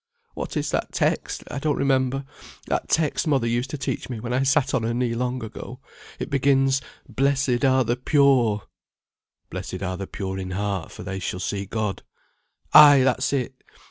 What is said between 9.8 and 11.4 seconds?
are the pure in heart, for they shall